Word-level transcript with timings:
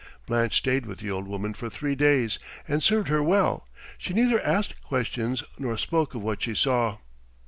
Blanche 0.25 0.57
stayed 0.57 0.87
with 0.87 0.97
the 0.97 1.11
old 1.11 1.27
woman 1.27 1.53
for 1.53 1.69
three 1.69 1.93
days 1.93 2.39
and 2.67 2.81
served 2.81 3.07
her 3.07 3.21
well; 3.21 3.67
she 3.99 4.15
neither 4.15 4.41
asked 4.41 4.81
questions 4.81 5.43
nor 5.59 5.77
spoke 5.77 6.15
of 6.15 6.23
what 6.23 6.41
she 6.41 6.55
saw. 6.55 6.97